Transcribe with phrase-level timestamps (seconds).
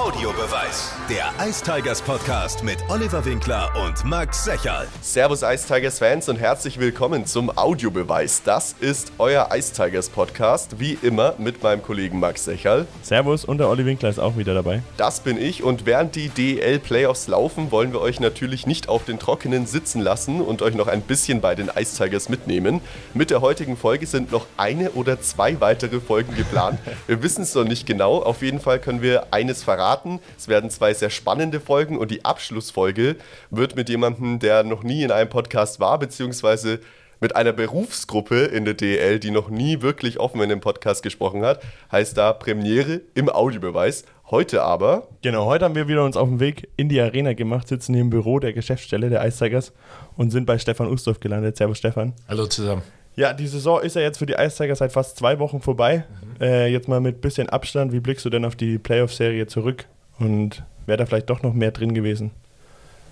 [0.00, 0.94] Audiobeweis.
[1.10, 4.88] Der Ice Tigers Podcast mit Oliver Winkler und Max Secherl.
[5.02, 8.42] Servus Ice Tigers Fans und herzlich willkommen zum Audiobeweis.
[8.42, 12.86] Das ist euer Ice Tigers Podcast, wie immer mit meinem Kollegen Max Secherl.
[13.02, 14.82] Servus und der Olli Winkler ist auch wieder dabei.
[14.96, 19.04] Das bin ich und während die DEL Playoffs laufen, wollen wir euch natürlich nicht auf
[19.04, 22.80] den Trockenen sitzen lassen und euch noch ein bisschen bei den Ice Tigers mitnehmen.
[23.12, 26.78] Mit der heutigen Folge sind noch eine oder zwei weitere Folgen geplant.
[27.06, 28.22] Wir wissen es noch nicht genau.
[28.22, 30.20] Auf jeden Fall können wir eines verraten verraten.
[30.36, 33.16] Es werden zwei sehr spannende Folgen und die Abschlussfolge
[33.50, 36.80] wird mit jemandem, der noch nie in einem Podcast war, beziehungsweise
[37.22, 41.44] mit einer Berufsgruppe in der DL, die noch nie wirklich offen in dem Podcast gesprochen
[41.44, 41.62] hat.
[41.92, 44.04] Heißt da Premiere im Audiobeweis.
[44.30, 45.08] Heute aber.
[45.22, 48.02] Genau, heute haben wir wieder uns auf den Weg in die Arena gemacht, sitzen hier
[48.02, 49.72] im Büro der Geschäftsstelle der Eiszeigers
[50.16, 51.56] und sind bei Stefan Ustorf gelandet.
[51.56, 52.14] Servus Stefan.
[52.28, 52.82] Hallo zusammen.
[53.16, 56.04] Ja, die Saison ist ja jetzt für die Eiszeiger seit fast zwei Wochen vorbei.
[56.38, 56.42] Mhm.
[56.42, 59.86] Äh, jetzt mal mit bisschen Abstand, wie blickst du denn auf die Playoff-Serie zurück?
[60.18, 62.30] Und wäre da vielleicht doch noch mehr drin gewesen?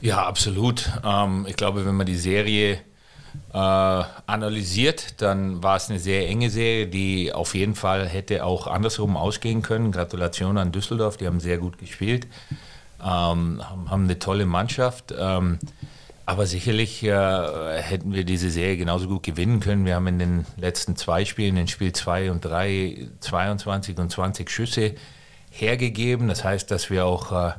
[0.01, 0.91] Ja, absolut.
[1.05, 2.79] Ähm, ich glaube, wenn man die Serie
[3.53, 8.67] äh, analysiert, dann war es eine sehr enge Serie, die auf jeden Fall hätte auch
[8.67, 9.93] andersrum ausgehen können.
[9.93, 12.27] Gratulation an Düsseldorf, die haben sehr gut gespielt,
[13.01, 15.15] ähm, haben, eine tolle Mannschaft.
[15.19, 15.59] Ähm,
[16.29, 19.87] aber sicherlich äh, hätten wir diese Serie genauso gut gewinnen können.
[19.87, 24.51] Wir haben in den letzten zwei Spielen, in Spiel 2 und 3, 22 und 20
[24.51, 24.95] Schüsse
[25.51, 26.29] hergegeben.
[26.29, 27.53] Das heißt, dass wir auch äh,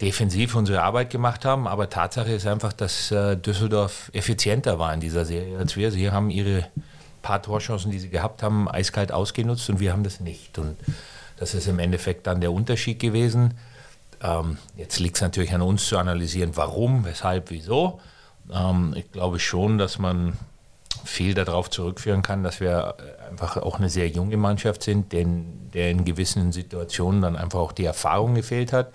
[0.00, 1.66] defensiv unsere Arbeit gemacht haben.
[1.66, 5.90] Aber Tatsache ist einfach, dass äh, Düsseldorf effizienter war in dieser Serie als wir.
[5.90, 6.68] Sie haben ihre
[7.22, 10.60] paar Torchancen, die sie gehabt haben, eiskalt ausgenutzt und wir haben das nicht.
[10.60, 10.76] Und
[11.38, 13.54] das ist im Endeffekt dann der Unterschied gewesen.
[14.22, 17.98] Ähm, jetzt liegt es natürlich an uns zu analysieren, warum, weshalb, wieso.
[18.52, 20.34] Ähm, ich glaube schon, dass man
[21.04, 22.94] viel darauf zurückführen kann, dass wir
[23.28, 27.72] einfach auch eine sehr junge Mannschaft sind, denn der in gewissen Situationen dann einfach auch
[27.72, 28.92] die Erfahrung gefehlt hat.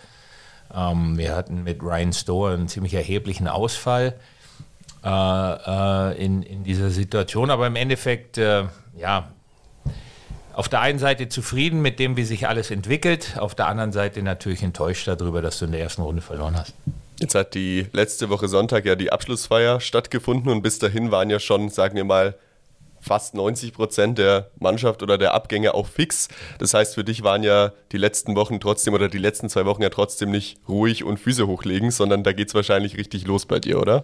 [0.73, 4.15] Ähm, wir hatten mit Ryan Storer einen ziemlich erheblichen Ausfall
[5.03, 8.65] äh, äh, in, in dieser Situation, aber im Endeffekt, äh,
[8.97, 9.29] ja,
[10.53, 14.23] auf der einen Seite zufrieden mit dem, wie sich alles entwickelt, auf der anderen Seite
[14.23, 16.73] natürlich enttäuscht darüber, dass du in der ersten Runde verloren hast.
[17.19, 21.39] Jetzt hat die letzte Woche Sonntag ja die Abschlussfeier stattgefunden und bis dahin waren ja
[21.39, 22.35] schon, sagen wir mal,
[22.99, 26.27] fast 90 Prozent der Mannschaft oder der Abgänge auch fix.
[26.59, 29.81] Das heißt, für dich waren ja die letzten Wochen trotzdem oder die letzten zwei Wochen
[29.81, 33.59] ja trotzdem nicht ruhig und Füße hochlegen, sondern da geht es wahrscheinlich richtig los bei
[33.59, 34.03] dir, oder?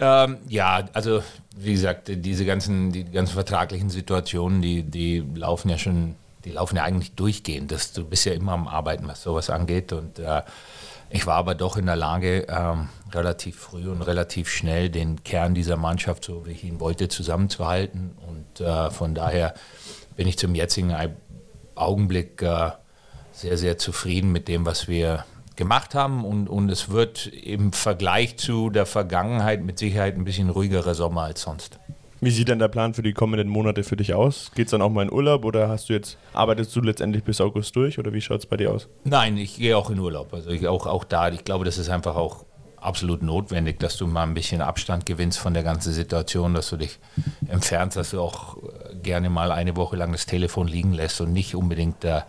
[0.00, 1.22] Ähm, ja, also
[1.56, 6.14] wie gesagt, diese ganzen, die ganzen vertraglichen Situationen, die, die laufen ja schon,
[6.44, 7.72] die laufen ja eigentlich durchgehend.
[7.72, 10.42] Das, du bist ja immer am Arbeiten, was sowas angeht und äh,
[11.10, 15.54] ich war aber doch in der Lage, ähm, relativ früh und relativ schnell den Kern
[15.54, 18.16] dieser Mannschaft, so wie ich ihn wollte, zusammenzuhalten.
[18.26, 19.54] Und äh, von daher
[20.16, 20.94] bin ich zum jetzigen
[21.74, 22.72] Augenblick äh,
[23.32, 25.24] sehr, sehr zufrieden mit dem, was wir
[25.56, 26.24] gemacht haben.
[26.24, 31.22] Und, und es wird im Vergleich zu der Vergangenheit mit Sicherheit ein bisschen ruhigerer Sommer
[31.22, 31.78] als sonst.
[32.20, 34.50] Wie sieht denn der Plan für die kommenden Monate für dich aus?
[34.54, 37.40] Geht es dann auch mal in Urlaub oder hast du jetzt, arbeitest du letztendlich bis
[37.40, 38.88] August durch oder wie schaut es bei dir aus?
[39.04, 40.34] Nein, ich gehe auch in Urlaub.
[40.34, 42.44] Also ich, auch, auch da, ich glaube, das ist einfach auch
[42.80, 46.76] absolut notwendig, dass du mal ein bisschen Abstand gewinnst von der ganzen Situation, dass du
[46.76, 46.98] dich
[47.46, 51.32] entfernst, dass du auch äh, gerne mal eine Woche lang das Telefon liegen lässt und
[51.32, 52.22] nicht unbedingt äh,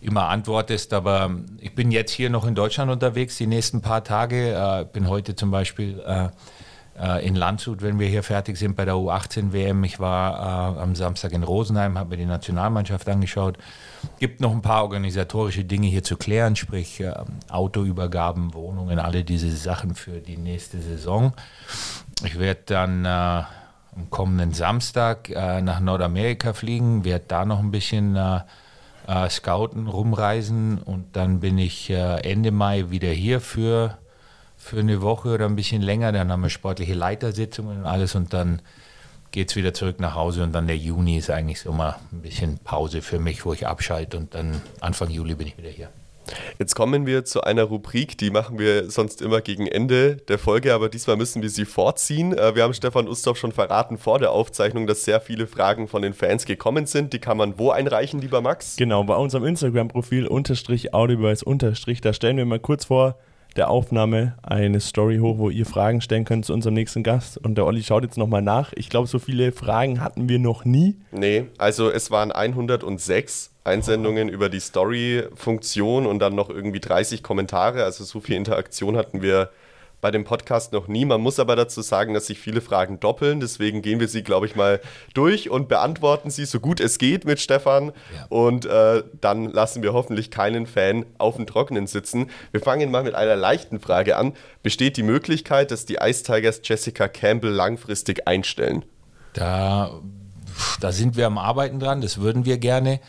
[0.00, 0.92] immer antwortest.
[0.92, 4.52] Aber ich bin jetzt hier noch in Deutschland unterwegs, die nächsten paar Tage.
[4.52, 6.28] Äh, bin heute zum Beispiel äh,
[7.22, 9.84] in Landshut, wenn wir hier fertig sind bei der U18-WM.
[9.84, 13.56] Ich war äh, am Samstag in Rosenheim, habe mir die Nationalmannschaft angeschaut.
[14.18, 17.14] Gibt noch ein paar organisatorische Dinge hier zu klären, sprich äh,
[17.48, 21.34] Autoübergaben, Wohnungen, alle diese Sachen für die nächste Saison.
[22.24, 27.70] Ich werde dann äh, am kommenden Samstag äh, nach Nordamerika fliegen, werde da noch ein
[27.70, 28.40] bisschen äh,
[29.30, 33.96] scouten, rumreisen und dann bin ich Ende Mai wieder hier für
[34.68, 36.12] für eine Woche oder ein bisschen länger.
[36.12, 38.60] Dann haben wir sportliche Leitersitzungen und alles und dann
[39.30, 42.20] geht es wieder zurück nach Hause und dann der Juni ist eigentlich so mal ein
[42.20, 45.88] bisschen Pause für mich, wo ich abschalte und dann Anfang Juli bin ich wieder hier.
[46.58, 50.74] Jetzt kommen wir zu einer Rubrik, die machen wir sonst immer gegen Ende der Folge,
[50.74, 52.36] aber diesmal müssen wir sie vorziehen.
[52.36, 56.02] Äh, wir haben Stefan Ustorf schon verraten vor der Aufzeichnung, dass sehr viele Fragen von
[56.02, 57.14] den Fans gekommen sind.
[57.14, 58.76] Die kann man wo einreichen, lieber Max?
[58.76, 62.02] Genau, bei unserem Instagram-Profil unterstrich Audiobeweis unterstrich.
[62.02, 63.16] Da stellen wir mal kurz vor,
[63.58, 67.38] der Aufnahme eine Story hoch, wo ihr Fragen stellen könnt zu unserem nächsten Gast.
[67.38, 68.72] Und der Olli schaut jetzt nochmal nach.
[68.76, 70.96] Ich glaube, so viele Fragen hatten wir noch nie.
[71.10, 77.82] Nee, also es waren 106 Einsendungen über die Story-Funktion und dann noch irgendwie 30 Kommentare.
[77.82, 79.50] Also so viel Interaktion hatten wir
[80.00, 81.04] bei dem Podcast noch nie.
[81.04, 83.40] Man muss aber dazu sagen, dass sich viele Fragen doppeln.
[83.40, 84.80] Deswegen gehen wir sie, glaube ich, mal
[85.14, 87.92] durch und beantworten sie so gut es geht mit Stefan.
[88.14, 88.26] Ja.
[88.28, 92.30] Und äh, dann lassen wir hoffentlich keinen Fan auf dem Trockenen sitzen.
[92.52, 94.34] Wir fangen mal mit einer leichten Frage an.
[94.62, 98.84] Besteht die Möglichkeit, dass die Ice Tigers Jessica Campbell langfristig einstellen?
[99.32, 100.00] Da,
[100.80, 102.00] da sind wir am Arbeiten dran.
[102.00, 103.00] Das würden wir gerne.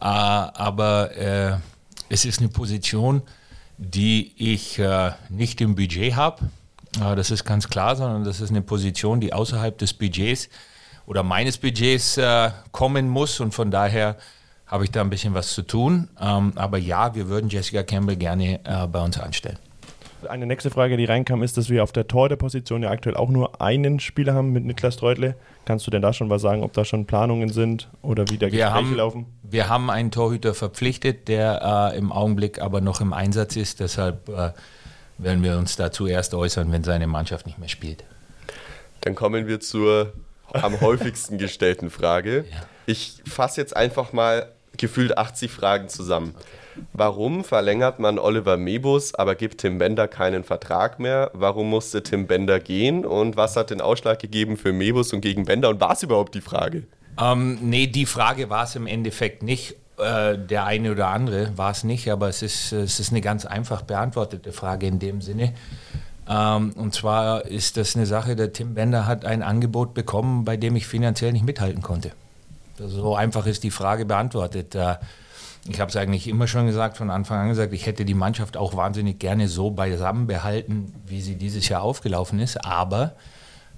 [0.00, 1.56] Äh, aber äh,
[2.08, 3.22] es ist eine Position,
[3.78, 6.44] die ich äh, nicht im Budget habe.
[7.00, 10.48] Äh, das ist ganz klar, sondern das ist eine Position, die außerhalb des Budgets
[11.06, 14.16] oder meines Budgets äh, kommen muss und von daher
[14.66, 16.08] habe ich da ein bisschen was zu tun.
[16.20, 19.58] Ähm, aber ja, wir würden Jessica Campbell gerne äh, bei uns anstellen.
[20.26, 23.60] Eine nächste Frage, die reinkam, ist, dass wir auf der Tor-der-Position ja aktuell auch nur
[23.60, 25.34] einen Spieler haben mit Niklas Treutle.
[25.64, 28.50] Kannst du denn da schon was sagen, ob da schon Planungen sind oder wie der
[28.50, 29.26] Gespräche haben, laufen?
[29.42, 33.80] Wir haben einen Torhüter verpflichtet, der äh, im Augenblick aber noch im Einsatz ist.
[33.80, 34.50] Deshalb äh,
[35.18, 38.04] werden wir uns dazu erst äußern, wenn seine Mannschaft nicht mehr spielt.
[39.00, 40.12] Dann kommen wir zur
[40.52, 42.44] am häufigsten gestellten Frage.
[42.50, 42.66] Ja.
[42.86, 46.34] Ich fasse jetzt einfach mal gefühlt 80 Fragen zusammen.
[46.36, 46.46] Okay.
[46.92, 51.30] Warum verlängert man Oliver Mebus, aber gibt Tim Bender keinen Vertrag mehr?
[51.34, 53.04] Warum musste Tim Bender gehen?
[53.04, 55.68] Und was hat den Ausschlag gegeben für Mebus und gegen Bender?
[55.68, 56.84] Und war es überhaupt die Frage?
[57.20, 59.76] Ähm, nee, die Frage war es im Endeffekt nicht.
[59.98, 63.46] Äh, der eine oder andere war es nicht, aber es ist, es ist eine ganz
[63.46, 65.52] einfach beantwortete Frage in dem Sinne.
[66.28, 70.56] Ähm, und zwar ist das eine Sache, der Tim Bender hat ein Angebot bekommen, bei
[70.56, 72.10] dem ich finanziell nicht mithalten konnte.
[72.78, 74.74] So einfach ist die Frage beantwortet.
[74.74, 74.96] Äh,
[75.68, 78.56] ich habe es eigentlich immer schon gesagt, von Anfang an gesagt, ich hätte die Mannschaft
[78.56, 82.64] auch wahnsinnig gerne so beisammen behalten, wie sie dieses Jahr aufgelaufen ist.
[82.64, 83.16] Aber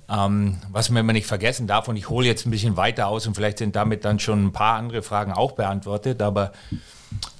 [0.08, 3.26] ähm, was man immer nicht vergessen darf, und ich hole jetzt ein bisschen weiter aus
[3.26, 6.52] und vielleicht sind damit dann schon ein paar andere Fragen auch beantwortet, aber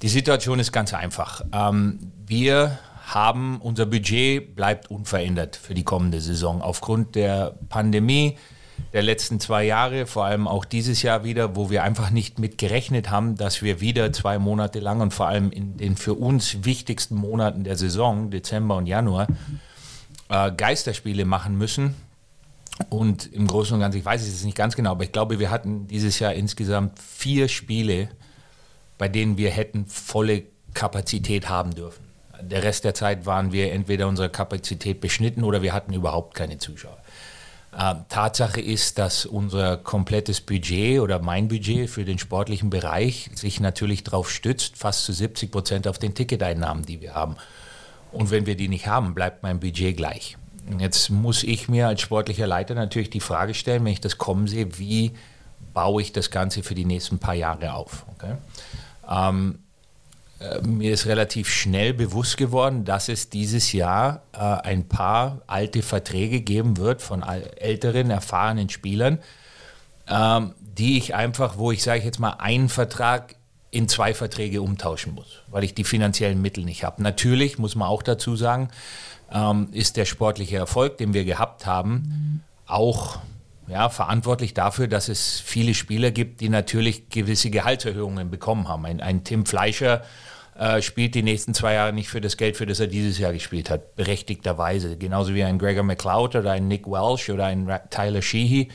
[0.01, 1.43] die Situation ist ganz einfach.
[1.51, 8.37] Ähm, wir haben, unser Budget bleibt unverändert für die kommende Saison aufgrund der Pandemie
[8.93, 12.57] der letzten zwei Jahre, vor allem auch dieses Jahr wieder, wo wir einfach nicht mit
[12.57, 16.63] gerechnet haben, dass wir wieder zwei Monate lang und vor allem in den für uns
[16.63, 19.27] wichtigsten Monaten der Saison, Dezember und Januar,
[20.29, 21.95] äh, Geisterspiele machen müssen.
[22.89, 25.49] Und im Großen und Ganzen, ich weiß es nicht ganz genau, aber ich glaube, wir
[25.49, 28.09] hatten dieses Jahr insgesamt vier Spiele,
[28.97, 30.43] bei denen wir hätten volle
[30.73, 32.05] Kapazität haben dürfen.
[32.39, 36.59] Der Rest der Zeit waren wir entweder unsere Kapazität beschnitten oder wir hatten überhaupt keine
[36.59, 36.97] Zuschauer.
[37.77, 43.59] Äh, Tatsache ist, dass unser komplettes Budget oder mein Budget für den sportlichen Bereich sich
[43.59, 47.35] natürlich darauf stützt, fast zu 70 Prozent auf den Ticketeinnahmen, die wir haben.
[48.11, 50.37] Und wenn wir die nicht haben, bleibt mein Budget gleich.
[50.79, 54.47] Jetzt muss ich mir als sportlicher Leiter natürlich die Frage stellen, wenn ich das kommen
[54.47, 55.11] sehe, wie
[55.73, 58.07] baue ich das Ganze für die nächsten paar Jahre auf?
[58.15, 58.37] Okay?
[59.07, 59.66] Ähm, äh,
[60.63, 66.41] mir ist relativ schnell bewusst geworden, dass es dieses Jahr äh, ein paar alte Verträge
[66.41, 69.19] geben wird von älteren, erfahrenen Spielern,
[70.07, 73.35] ähm, die ich einfach, wo ich sage jetzt mal, einen Vertrag
[73.71, 77.01] in zwei Verträge umtauschen muss, weil ich die finanziellen Mittel nicht habe.
[77.01, 78.69] Natürlich muss man auch dazu sagen,
[79.31, 83.19] ähm, ist der sportliche Erfolg, den wir gehabt haben, auch
[83.67, 88.85] ja, verantwortlich dafür, dass es viele Spieler gibt, die natürlich gewisse Gehaltserhöhungen bekommen haben.
[88.85, 90.03] Ein, ein Tim Fleischer
[90.57, 93.33] äh, spielt die nächsten zwei Jahre nicht für das Geld, für das er dieses Jahr
[93.33, 94.97] gespielt hat, berechtigterweise.
[94.97, 98.69] Genauso wie ein Gregor McLeod oder ein Nick Welsh oder ein Tyler Sheehy,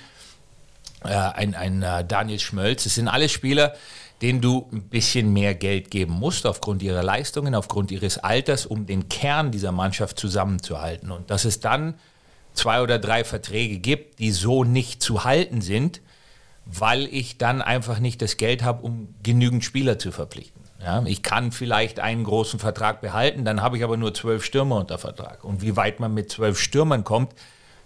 [1.04, 2.84] äh, ein, ein uh, Daniel Schmölz.
[2.84, 3.74] Das sind alles Spieler,
[4.20, 8.86] denen du ein bisschen mehr Geld geben musst aufgrund ihrer Leistungen, aufgrund ihres Alters, um
[8.86, 11.10] den Kern dieser Mannschaft zusammenzuhalten.
[11.10, 11.94] Und dass es dann
[12.54, 16.00] zwei oder drei Verträge gibt, die so nicht zu halten sind,
[16.64, 20.51] weil ich dann einfach nicht das Geld habe, um genügend Spieler zu verpflichten.
[20.84, 24.76] Ja, ich kann vielleicht einen großen Vertrag behalten, dann habe ich aber nur zwölf Stürmer
[24.76, 25.44] unter Vertrag.
[25.44, 27.32] Und wie weit man mit zwölf Stürmern kommt,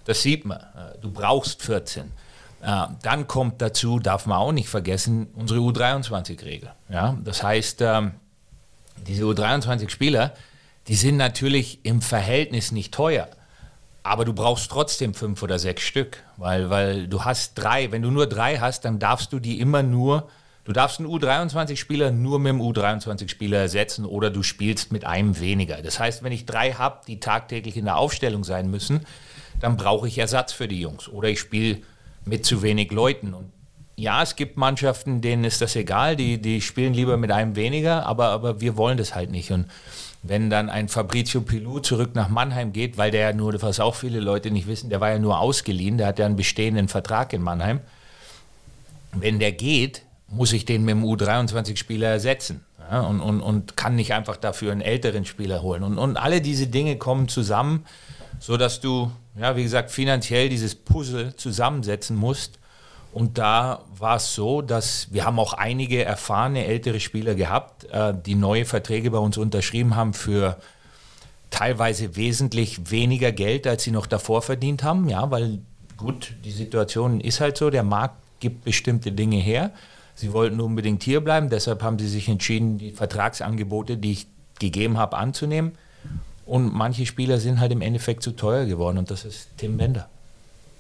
[0.06, 0.60] das sieht man.
[1.02, 2.10] Du brauchst 14.
[2.60, 6.72] Dann kommt dazu, darf man auch nicht vergessen, unsere U23-Regel.
[6.88, 8.12] Ja, das heißt, ähm,
[9.06, 10.32] diese U23-Spieler,
[10.88, 13.28] die sind natürlich im Verhältnis nicht teuer.
[14.02, 17.90] Aber du brauchst trotzdem fünf oder sechs Stück, weil, weil du hast drei.
[17.90, 20.28] Wenn du nur drei hast, dann darfst du die immer nur,
[20.66, 25.80] du darfst einen U23-Spieler nur mit einem U23-Spieler ersetzen oder du spielst mit einem weniger.
[25.80, 29.06] Das heißt, wenn ich drei habe, die tagtäglich in der Aufstellung sein müssen,
[29.60, 31.08] dann brauche ich Ersatz für die Jungs.
[31.08, 31.78] Oder ich spiele
[32.24, 33.32] mit zu wenig Leuten.
[33.32, 33.50] Und
[33.94, 38.04] ja, es gibt Mannschaften, denen ist das egal, die, die spielen lieber mit einem weniger,
[38.04, 39.52] aber, aber wir wollen das halt nicht.
[39.52, 39.66] Und
[40.22, 43.94] wenn dann ein Fabrizio Pilou zurück nach Mannheim geht, weil der ja nur, was auch
[43.94, 47.32] viele Leute nicht wissen, der war ja nur ausgeliehen, der hat ja einen bestehenden Vertrag
[47.32, 47.80] in Mannheim.
[49.12, 53.94] Wenn der geht, muss ich den mit dem U23-Spieler ersetzen ja, und, und, und kann
[53.94, 55.82] nicht einfach dafür einen älteren Spieler holen.
[55.82, 57.84] Und, und alle diese Dinge kommen zusammen
[58.38, 62.58] so dass du, ja, wie gesagt, finanziell dieses Puzzle zusammensetzen musst.
[63.12, 68.12] Und da war es so, dass wir haben auch einige erfahrene ältere Spieler gehabt, äh,
[68.14, 70.58] die neue Verträge bei uns unterschrieben haben für
[71.48, 75.08] teilweise wesentlich weniger Geld, als sie noch davor verdient haben.
[75.08, 75.60] Ja, weil
[75.96, 79.70] gut, die Situation ist halt so, der Markt gibt bestimmte Dinge her.
[80.16, 84.26] Sie wollten unbedingt hier bleiben, deshalb haben sie sich entschieden, die Vertragsangebote, die ich
[84.58, 85.72] gegeben habe, anzunehmen.
[86.46, 90.08] Und manche Spieler sind halt im Endeffekt zu teuer geworden und das ist Tim Bender.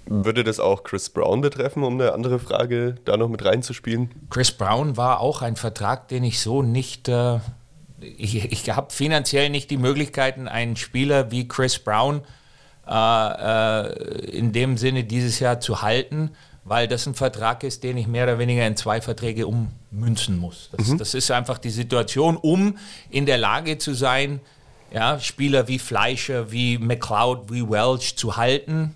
[0.06, 4.10] Würde das auch Chris Brown betreffen, um eine andere Frage da noch mit reinzuspielen?
[4.30, 7.08] Chris Brown war auch ein Vertrag, den ich so nicht.
[7.08, 7.40] Äh,
[8.00, 12.22] ich ich habe finanziell nicht die Möglichkeiten, einen Spieler wie Chris Brown
[12.86, 16.30] äh, äh, in dem Sinne dieses Jahr zu halten,
[16.66, 20.68] weil das ein Vertrag ist, den ich mehr oder weniger in zwei Verträge ummünzen muss.
[20.76, 20.98] Das, mhm.
[20.98, 22.76] das ist einfach die Situation, um
[23.08, 24.40] in der Lage zu sein,
[24.92, 28.94] ja, Spieler wie Fleischer, wie McLeod, wie Welch zu halten,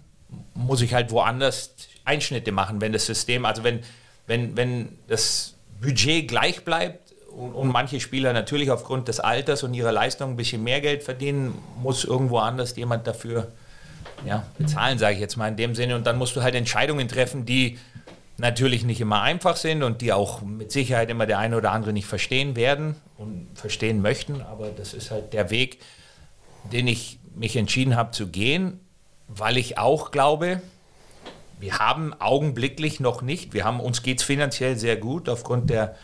[0.55, 1.75] muss ich halt woanders
[2.05, 3.81] Einschnitte machen, wenn das System, also wenn,
[4.27, 9.75] wenn, wenn das Budget gleich bleibt und, und manche Spieler natürlich aufgrund des Alters und
[9.75, 13.53] ihrer Leistung ein bisschen mehr Geld verdienen, muss irgendwo anders jemand dafür
[14.25, 15.97] ja, bezahlen, sage ich jetzt mal in dem Sinne.
[15.97, 17.79] Und dann musst du halt Entscheidungen treffen, die
[18.39, 21.93] natürlich nicht immer einfach sind und die auch mit Sicherheit immer der eine oder andere
[21.93, 24.43] nicht verstehen werden und verstehen möchten.
[24.43, 25.79] Aber das ist halt der Weg,
[26.73, 28.81] den ich mich entschieden habe zu gehen,
[29.29, 30.63] weil ich auch glaube,
[31.59, 35.95] wir haben augenblicklich noch nicht, wir haben, uns geht es finanziell sehr gut aufgrund der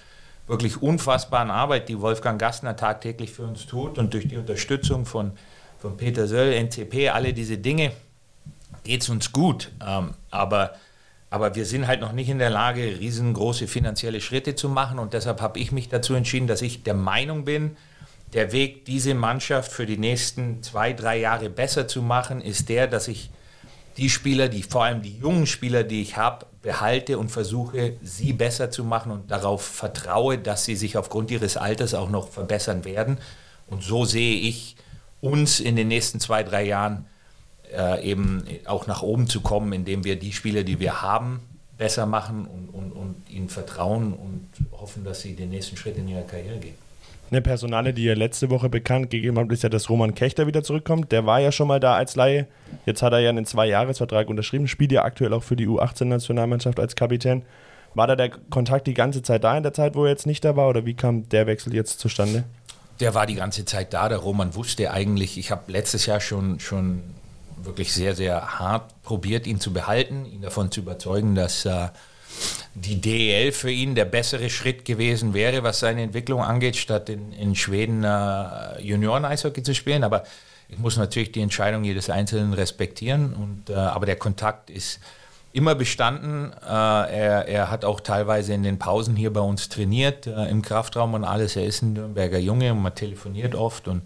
[0.47, 5.33] wirklich unfassbaren Arbeit, die Wolfgang Gastner tagtäglich für uns tut und durch die Unterstützung von,
[5.87, 7.93] von Peter Söll, NCP, alle diese Dinge,
[8.83, 9.71] geht es uns gut.
[9.87, 10.75] Ähm, aber,
[11.31, 14.99] aber wir sind halt noch nicht in der Lage, riesengroße finanzielle Schritte zu machen.
[14.99, 17.77] Und deshalb habe ich mich dazu entschieden, dass ich der Meinung bin,
[18.33, 22.89] der Weg, diese Mannschaft für die nächsten zwei, drei Jahre besser zu machen, ist der,
[22.89, 23.31] dass ich
[23.97, 28.33] die Spieler, die vor allem die jungen Spieler, die ich habe, behalte und versuche, sie
[28.33, 32.85] besser zu machen und darauf vertraue, dass sie sich aufgrund ihres Alters auch noch verbessern
[32.85, 33.19] werden.
[33.69, 34.77] Und so sehe ich
[35.27, 37.07] uns in den nächsten zwei, drei Jahren
[37.75, 41.41] äh, eben auch nach oben zu kommen, indem wir die Spieler, die wir haben,
[41.79, 46.09] besser machen und, und, und ihnen vertrauen und hoffen, dass sie den nächsten Schritt in
[46.09, 46.75] ihrer Karriere gehen.
[47.31, 50.63] Eine Personale, die ihr letzte Woche bekannt gegeben habt, ist ja, dass Roman Kechter wieder
[50.63, 51.11] zurückkommt.
[51.11, 52.47] Der war ja schon mal da als Laie.
[52.87, 56.95] Jetzt hat er ja einen Zwei-Jahres-Vertrag unterschrieben, spielt ja aktuell auch für die U18-Nationalmannschaft als
[56.95, 57.43] Kapitän.
[57.95, 60.45] War da der Kontakt die ganze Zeit da in der Zeit, wo er jetzt nicht
[60.45, 62.45] da war, oder wie kam der Wechsel jetzt zustande?
[63.01, 64.09] Der war die ganze Zeit da.
[64.09, 67.03] Der Roman wusste eigentlich, ich habe letztes Jahr schon, schon
[67.57, 71.89] wirklich sehr, sehr hart probiert, ihn zu behalten, ihn davon zu überzeugen, dass äh,
[72.75, 77.33] die DEL für ihn der bessere Schritt gewesen wäre, was seine Entwicklung angeht, statt in,
[77.33, 80.05] in Schweden äh, Junioren-Eishockey zu spielen.
[80.05, 80.25] Aber
[80.69, 83.35] ich muss natürlich die Entscheidung jedes Einzelnen respektieren.
[83.35, 85.01] Und, äh, aber der Kontakt ist
[85.57, 86.53] immer bestanden.
[86.63, 90.61] Äh, er, er, hat auch teilweise in den Pausen hier bei uns trainiert, äh, im
[90.61, 91.57] Kraftraum und alles.
[91.57, 93.89] Er ist ein Nürnberger Junge und man telefoniert oft.
[93.89, 94.03] Und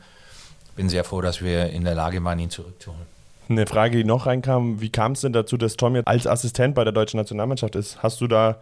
[0.77, 3.03] bin sehr froh, dass wir in der Lage waren, ihn zurückzuholen.
[3.49, 6.77] Eine Frage, die noch reinkam, wie kam es denn dazu, dass Tom jetzt als Assistent
[6.77, 8.01] bei der deutschen Nationalmannschaft ist?
[8.01, 8.59] Hast du da,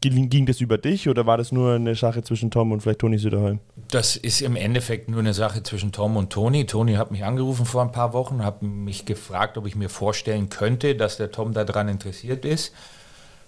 [0.00, 3.00] ging, ging das über dich oder war das nur eine Sache zwischen Tom und vielleicht
[3.00, 3.60] Toni Süderholm?
[3.90, 6.66] Das ist im Endeffekt nur eine Sache zwischen Tom und Toni.
[6.66, 10.48] Toni hat mich angerufen vor ein paar Wochen, hat mich gefragt, ob ich mir vorstellen
[10.48, 12.72] könnte, dass der Tom daran interessiert ist.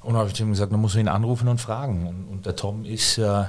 [0.03, 2.07] Und habe ich ihm gesagt, dann muss ihn anrufen und fragen.
[2.07, 3.19] Und, und der Tom ist...
[3.19, 3.45] Äh,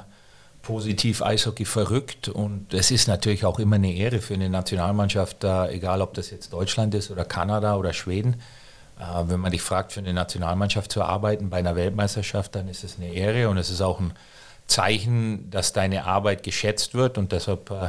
[0.64, 5.68] positiv Eishockey verrückt und es ist natürlich auch immer eine Ehre für eine Nationalmannschaft, da,
[5.68, 8.36] egal ob das jetzt Deutschland ist oder Kanada oder Schweden.
[8.98, 12.84] Äh, wenn man dich fragt, für eine Nationalmannschaft zu arbeiten bei einer Weltmeisterschaft, dann ist
[12.84, 14.12] es eine Ehre und es ist auch ein
[14.66, 17.88] Zeichen, dass deine Arbeit geschätzt wird und deshalb äh,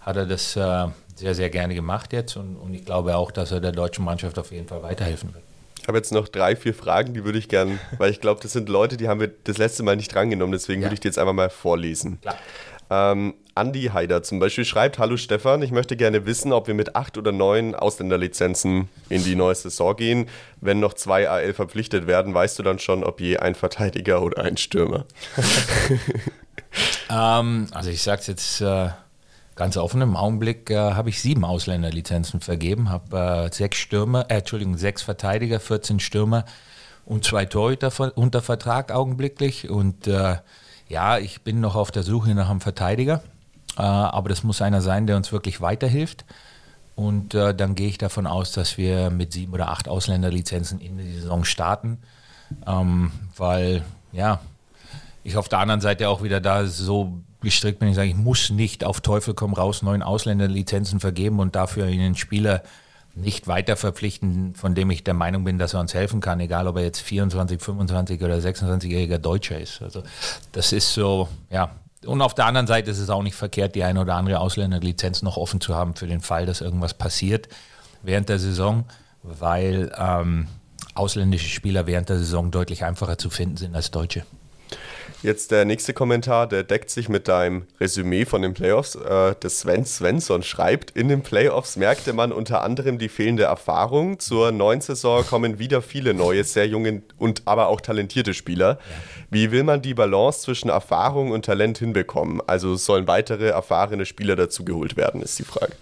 [0.00, 3.50] hat er das äh, sehr, sehr gerne gemacht jetzt und, und ich glaube auch, dass
[3.50, 5.42] er der deutschen Mannschaft auf jeden Fall weiterhelfen wird.
[5.80, 8.52] Ich habe jetzt noch drei, vier Fragen, die würde ich gerne, weil ich glaube, das
[8.52, 10.86] sind Leute, die haben wir das letzte Mal nicht drangenommen, deswegen ja.
[10.86, 12.20] würde ich die jetzt einfach mal vorlesen.
[12.20, 12.36] Klar.
[12.90, 16.94] Ähm, Andi Haider zum Beispiel schreibt: Hallo Stefan, ich möchte gerne wissen, ob wir mit
[16.96, 20.28] acht oder neun Ausländerlizenzen in die neue Saison gehen.
[20.60, 24.42] Wenn noch zwei AL verpflichtet werden, weißt du dann schon, ob je ein Verteidiger oder
[24.44, 25.06] ein Stürmer?
[27.10, 28.60] ähm, also, ich sage es jetzt.
[28.60, 28.90] Äh
[29.56, 34.40] Ganz offen, im Augenblick äh, habe ich sieben Ausländerlizenzen vergeben, habe äh, sechs Stürmer, äh,
[34.40, 36.44] Entschuldigung, sechs Verteidiger, 14 Stürmer
[37.06, 39.70] und zwei Torhüter unter Vertrag augenblicklich.
[39.70, 40.36] Und äh,
[40.88, 43.22] ja, ich bin noch auf der Suche nach einem Verteidiger,
[43.76, 46.24] äh, aber das muss einer sein, der uns wirklich weiterhilft.
[46.94, 50.96] Und äh, dann gehe ich davon aus, dass wir mit sieben oder acht Ausländerlizenzen in
[50.96, 51.98] die Saison starten,
[52.66, 54.40] ähm, weil ja,
[55.22, 57.88] ich auf der anderen Seite auch wieder da so gestrickt bin.
[57.88, 62.16] Ich sage, ich muss nicht auf Teufel komm raus neun Ausländerlizenzen vergeben und dafür einen
[62.16, 62.62] Spieler
[63.16, 66.68] nicht weiter verpflichten, von dem ich der Meinung bin, dass er uns helfen kann, egal
[66.68, 69.80] ob er jetzt 24, 25 oder 26-jähriger Deutscher ist.
[69.80, 70.02] Also
[70.52, 71.70] das ist so, ja.
[72.04, 75.22] Und auf der anderen Seite ist es auch nicht verkehrt, die eine oder andere Ausländerlizenz
[75.22, 77.48] noch offen zu haben für den Fall, dass irgendwas passiert
[78.02, 78.84] während der Saison,
[79.22, 80.46] weil ähm,
[80.94, 84.24] ausländische Spieler während der Saison deutlich einfacher zu finden sind als Deutsche.
[85.26, 88.94] Jetzt der nächste Kommentar, der deckt sich mit deinem Resümee von den Playoffs.
[88.94, 94.20] Äh, das Sven Svensson schreibt, in den Playoffs merkte man unter anderem die fehlende Erfahrung.
[94.20, 98.78] Zur neuen Saison kommen wieder viele neue, sehr junge und aber auch talentierte Spieler.
[99.28, 102.40] Wie will man die Balance zwischen Erfahrung und Talent hinbekommen?
[102.46, 105.72] Also sollen weitere erfahrene Spieler dazugeholt werden, ist die Frage.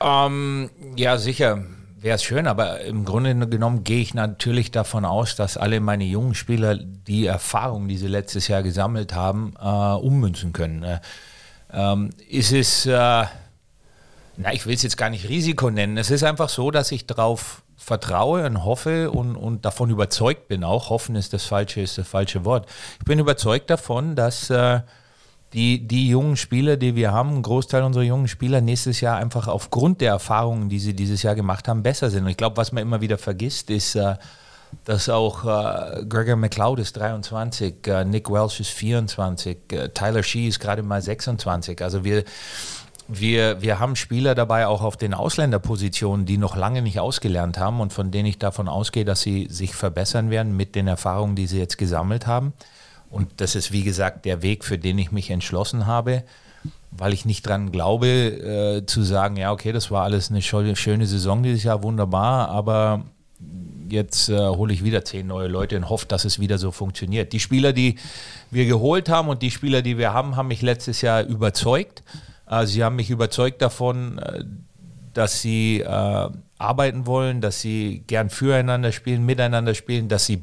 [0.00, 1.62] Ähm, ja, sicher
[1.98, 6.04] wäre es schön, aber im Grunde genommen gehe ich natürlich davon aus, dass alle meine
[6.04, 10.82] jungen Spieler die Erfahrung, die sie letztes Jahr gesammelt haben, äh, ummünzen können.
[10.82, 11.00] Äh,
[11.72, 12.90] ähm, ist es, äh,
[14.36, 15.96] na, ich will es jetzt gar nicht Risiko nennen.
[15.96, 20.64] Es ist einfach so, dass ich darauf vertraue und hoffe und, und davon überzeugt bin.
[20.64, 22.68] Auch hoffen ist das falsche, ist das falsche Wort.
[22.98, 24.80] Ich bin überzeugt davon, dass äh,
[25.52, 29.48] die, die jungen Spieler, die wir haben, ein Großteil unserer jungen Spieler nächstes Jahr einfach
[29.48, 32.24] aufgrund der Erfahrungen, die sie dieses Jahr gemacht haben, besser sind.
[32.24, 34.16] Und ich glaube, was man immer wieder vergisst, ist, äh,
[34.84, 40.48] dass auch äh, Gregor McLeod ist 23, äh, Nick Welsh ist 24, äh, Tyler Shee
[40.48, 41.80] ist gerade mal 26.
[41.82, 42.24] Also wir,
[43.08, 47.80] wir, wir haben Spieler dabei auch auf den Ausländerpositionen, die noch lange nicht ausgelernt haben
[47.80, 51.46] und von denen ich davon ausgehe, dass sie sich verbessern werden mit den Erfahrungen, die
[51.46, 52.52] sie jetzt gesammelt haben.
[53.16, 56.22] Und das ist, wie gesagt, der Weg, für den ich mich entschlossen habe,
[56.90, 61.06] weil ich nicht dran glaube, äh, zu sagen, ja, okay, das war alles eine schöne
[61.06, 63.06] Saison dieses Jahr, wunderbar, aber
[63.88, 67.32] jetzt äh, hole ich wieder zehn neue Leute und hoffe, dass es wieder so funktioniert.
[67.32, 67.94] Die Spieler, die
[68.50, 72.02] wir geholt haben und die Spieler, die wir haben, haben mich letztes Jahr überzeugt.
[72.50, 74.44] Äh, sie haben mich überzeugt davon, äh,
[75.14, 80.42] dass sie äh, arbeiten wollen, dass sie gern füreinander spielen, miteinander spielen, dass sie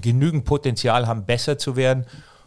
[0.00, 2.06] genügend Potenzial haben, besser zu werden.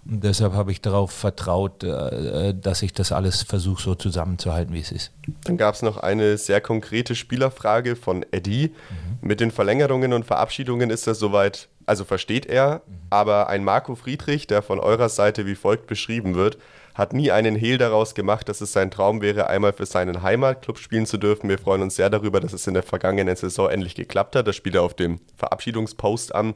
[0.10, 4.80] Und deshalb habe ich darauf vertraut, äh, dass ich das alles versuche, so zusammenzuhalten, wie
[4.80, 5.12] es ist.
[5.44, 8.70] Dann gab es noch eine sehr konkrete Spielerfrage von Eddie.
[8.70, 9.28] Mhm.
[9.28, 12.94] Mit den Verlängerungen und Verabschiedungen ist das soweit, also versteht er, mhm.
[13.10, 16.58] aber ein Marco Friedrich, der von eurer Seite wie folgt beschrieben wird,
[16.98, 20.80] hat nie einen Hehl daraus gemacht, dass es sein Traum wäre, einmal für seinen Heimatclub
[20.80, 21.48] spielen zu dürfen.
[21.48, 24.48] Wir freuen uns sehr darüber, dass es in der vergangenen Saison endlich geklappt hat.
[24.48, 26.56] Das spielt er auf dem Verabschiedungspost an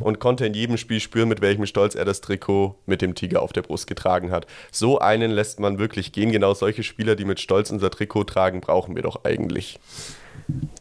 [0.00, 3.42] und konnte in jedem Spiel spüren, mit welchem Stolz er das Trikot mit dem Tiger
[3.42, 4.46] auf der Brust getragen hat.
[4.72, 6.32] So einen lässt man wirklich gehen.
[6.32, 9.78] Genau solche Spieler, die mit Stolz unser Trikot tragen, brauchen wir doch eigentlich.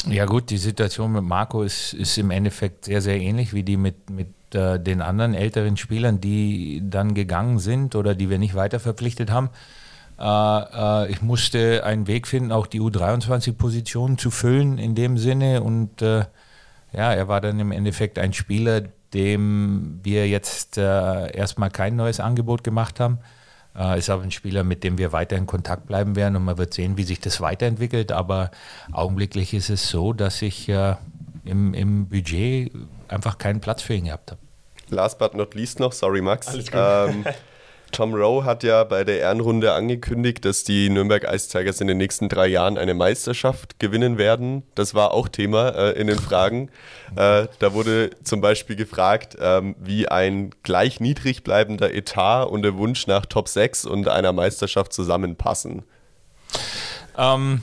[0.08, 3.78] Ja gut, die Situation mit Marco ist, ist im Endeffekt sehr, sehr ähnlich wie die
[3.78, 8.56] mit, mit äh, den anderen älteren Spielern, die dann gegangen sind oder die wir nicht
[8.56, 9.50] weiter verpflichtet haben.
[10.20, 15.64] Äh, äh, ich musste einen Weg finden, auch die U23-Position zu füllen in dem Sinne.
[15.64, 16.26] Und äh,
[16.92, 22.20] ja, er war dann im Endeffekt ein Spieler, dem wir jetzt äh, erstmal kein neues
[22.20, 23.20] Angebot gemacht haben.
[23.76, 26.58] Äh, ist aber ein Spieler, mit dem wir weiter in Kontakt bleiben werden und man
[26.58, 28.12] wird sehen, wie sich das weiterentwickelt.
[28.12, 28.52] Aber
[28.92, 30.96] augenblicklich ist es so, dass ich äh,
[31.46, 32.72] im, im Budget
[33.08, 34.42] einfach keinen Platz für ihn gehabt habe.
[34.90, 36.48] Last but not least noch, sorry Max.
[36.48, 36.80] Alles gut.
[36.82, 37.26] Ähm,
[37.94, 41.98] Tom Rowe hat ja bei der Ehrenrunde angekündigt, dass die Nürnberg Ice Tigers in den
[41.98, 44.64] nächsten drei Jahren eine Meisterschaft gewinnen werden.
[44.74, 46.70] Das war auch Thema äh, in den Fragen.
[47.16, 52.76] Äh, da wurde zum Beispiel gefragt, ähm, wie ein gleich niedrig bleibender Etat und der
[52.76, 55.84] Wunsch nach Top 6 und einer Meisterschaft zusammenpassen.
[57.16, 57.62] Ähm,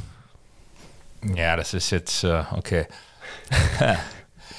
[1.35, 2.87] ja, das ist jetzt äh, okay.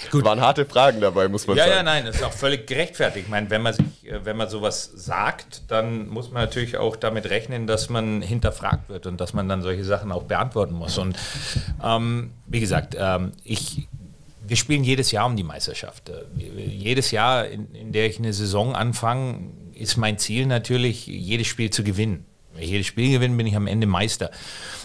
[0.10, 0.26] Gut.
[0.26, 1.72] Waren harte Fragen dabei, muss man ja, sagen.
[1.72, 3.26] Ja, ja, nein, das ist auch völlig gerechtfertigt.
[3.26, 6.96] Ich meine, wenn man, sich, äh, wenn man sowas sagt, dann muss man natürlich auch
[6.96, 10.98] damit rechnen, dass man hinterfragt wird und dass man dann solche Sachen auch beantworten muss.
[10.98, 11.16] Und
[11.84, 13.88] ähm, wie gesagt, ähm, ich,
[14.46, 16.10] wir spielen jedes Jahr um die Meisterschaft.
[16.10, 21.48] Äh, jedes Jahr, in, in der ich eine Saison anfange, ist mein Ziel natürlich, jedes
[21.48, 22.26] Spiel zu gewinnen.
[22.54, 24.32] Wenn ich jedes Spiel gewinne, bin ich am Ende Meister.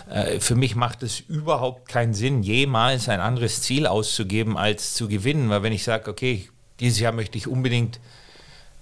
[0.08, 5.08] Äh, für mich macht es überhaupt keinen Sinn, jemals ein anderes Ziel auszugeben, als zu
[5.08, 5.50] gewinnen.
[5.50, 6.48] Weil wenn ich sage, okay,
[6.80, 8.00] dieses Jahr möchte ich unbedingt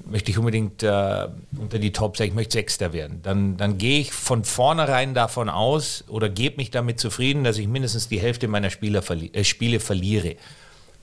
[0.07, 3.21] möchte ich unbedingt äh, unter die Top 6, ich möchte Sechster werden.
[3.23, 7.69] Dann, dann gehe ich von vornherein davon aus oder gebe mich damit zufrieden, dass ich
[7.69, 10.37] mindestens die Hälfte meiner Spieler verli äh, Spiele verliere.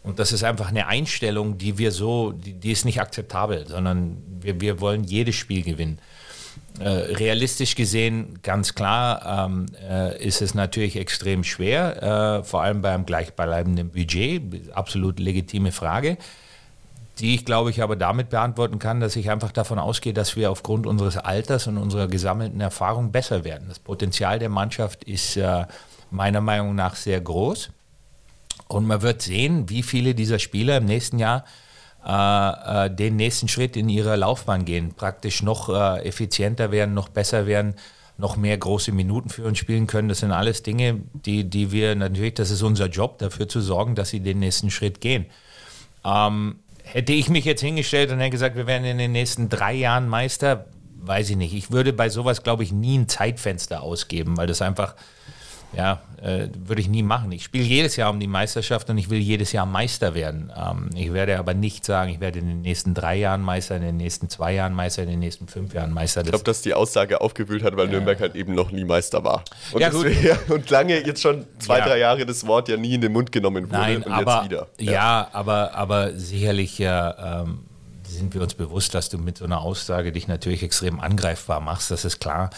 [0.03, 4.17] Und das ist einfach eine Einstellung, die wir so, die, die ist nicht akzeptabel, sondern
[4.39, 5.99] wir, wir wollen jedes Spiel gewinnen.
[6.79, 12.81] Äh, realistisch gesehen, ganz klar, ähm, äh, ist es natürlich extrem schwer, äh, vor allem
[12.81, 14.73] beim gleichbleibenden Budget.
[14.73, 16.17] Absolut legitime Frage,
[17.19, 20.49] die ich glaube ich aber damit beantworten kann, dass ich einfach davon ausgehe, dass wir
[20.49, 23.65] aufgrund unseres Alters und unserer gesammelten Erfahrung besser werden.
[23.67, 25.65] Das Potenzial der Mannschaft ist äh,
[26.09, 27.69] meiner Meinung nach sehr groß.
[28.67, 31.43] Und man wird sehen, wie viele dieser Spieler im nächsten Jahr
[32.05, 37.09] äh, äh, den nächsten Schritt in ihrer Laufbahn gehen, praktisch noch äh, effizienter werden, noch
[37.09, 37.75] besser werden,
[38.17, 40.09] noch mehr große Minuten für uns spielen können.
[40.09, 43.95] Das sind alles Dinge, die, die wir natürlich, das ist unser Job, dafür zu sorgen,
[43.95, 45.25] dass sie den nächsten Schritt gehen.
[46.03, 49.73] Ähm, hätte ich mich jetzt hingestellt und hätte gesagt, wir werden in den nächsten drei
[49.73, 50.65] Jahren Meister,
[51.01, 51.53] weiß ich nicht.
[51.53, 54.95] Ich würde bei sowas, glaube ich, nie ein Zeitfenster ausgeben, weil das einfach
[55.73, 57.31] ja, äh, würde ich nie machen.
[57.31, 60.51] Ich spiele jedes Jahr um die Meisterschaft und ich will jedes Jahr Meister werden.
[60.55, 63.81] Ähm, ich werde aber nicht sagen, ich werde in den nächsten drei Jahren Meister, in
[63.81, 66.21] den nächsten zwei Jahren Meister, in den nächsten fünf Jahren Meister.
[66.21, 67.93] ich glaube, dass die Aussage aufgewühlt hat, weil ja.
[67.93, 69.43] Nürnberg halt eben noch nie Meister war.
[69.71, 71.87] Und, ja, deswegen, und lange jetzt schon zwei, ja.
[71.87, 74.45] drei Jahre das Wort ja nie in den Mund genommen wurde Nein, und aber, jetzt
[74.45, 74.67] wieder.
[74.79, 77.41] Ja, aber, aber sicherlich ja.
[77.43, 77.59] Ähm,
[78.11, 81.91] sind wir uns bewusst, dass du mit so einer Aussage dich natürlich extrem angreifbar machst,
[81.91, 82.49] das ist klar.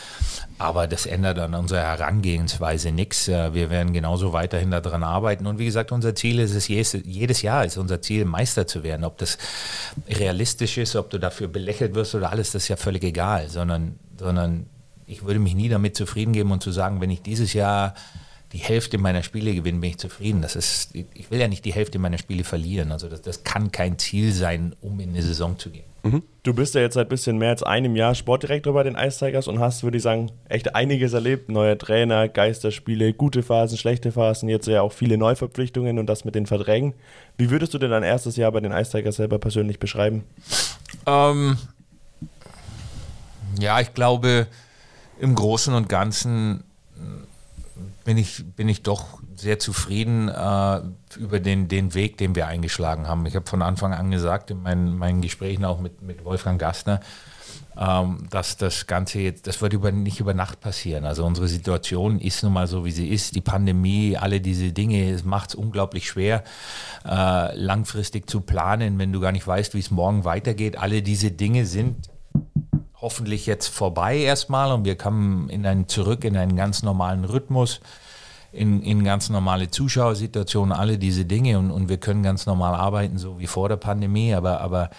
[0.58, 3.28] Aber das ändert an unserer Herangehensweise nichts.
[3.28, 5.48] Wir werden genauso weiterhin daran arbeiten.
[5.48, 9.04] Und wie gesagt, unser Ziel ist es, jedes Jahr ist unser Ziel, Meister zu werden.
[9.04, 9.38] Ob das
[10.08, 13.50] realistisch ist, ob du dafür belächelt wirst oder alles, das ist ja völlig egal.
[13.50, 14.68] Sondern, sondern
[15.06, 17.94] ich würde mich nie damit zufrieden geben und zu sagen, wenn ich dieses Jahr
[18.54, 20.44] die Hälfte meiner Spiele gewinnen, bin ich zufrieden.
[20.44, 22.92] Das ist, ich will ja nicht die Hälfte meiner Spiele verlieren.
[22.92, 25.86] Also das, das kann kein Ziel sein, um in eine Saison zu gehen.
[26.04, 26.22] Mhm.
[26.44, 29.26] Du bist ja jetzt seit ein bisschen mehr als einem Jahr Sportdirektor bei den Ice
[29.26, 31.50] Tigers und hast, würde ich sagen, echt einiges erlebt.
[31.50, 36.36] Neue Trainer, Geisterspiele, gute Phasen, schlechte Phasen, jetzt ja auch viele Neuverpflichtungen und das mit
[36.36, 36.94] den Verträgen.
[37.38, 40.26] Wie würdest du denn dein erstes Jahr bei den Ice Tigers selber persönlich beschreiben?
[41.08, 41.58] Ähm,
[43.60, 44.46] ja, ich glaube,
[45.20, 46.64] im Großen und Ganzen
[48.04, 50.82] bin ich, bin ich doch sehr zufrieden äh,
[51.18, 53.26] über den, den Weg, den wir eingeschlagen haben.
[53.26, 57.00] Ich habe von Anfang an gesagt, in meinen, meinen Gesprächen auch mit, mit Wolfgang Gastner,
[57.78, 61.06] ähm, dass das Ganze jetzt, das wird über, nicht über Nacht passieren.
[61.06, 63.36] Also unsere Situation ist nun mal so, wie sie ist.
[63.36, 66.44] Die Pandemie, alle diese Dinge, es macht es unglaublich schwer,
[67.06, 70.78] äh, langfristig zu planen, wenn du gar nicht weißt, wie es morgen weitergeht.
[70.78, 71.98] Alle diese Dinge sind
[73.04, 77.82] hoffentlich jetzt vorbei erstmal und wir kommen in einen, zurück in einen ganz normalen Rhythmus,
[78.54, 83.18] in, in ganz normale Zuschauersituationen, alle diese Dinge und, und wir können ganz normal arbeiten,
[83.18, 84.90] so wie vor der Pandemie, aber, aber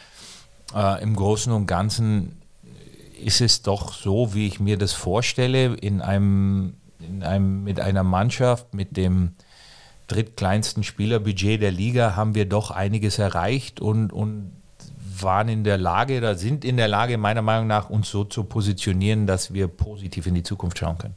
[0.75, 2.43] äh, im Großen und Ganzen
[3.25, 8.03] ist es doch so, wie ich mir das vorstelle, in einem, in einem, mit einer
[8.03, 9.33] Mannschaft, mit dem
[10.09, 14.53] drittkleinsten Spielerbudget der Liga haben wir doch einiges erreicht und, und
[15.23, 18.45] waren in der Lage oder sind in der Lage, meiner Meinung nach, uns so zu
[18.45, 21.17] positionieren, dass wir positiv in die Zukunft schauen können.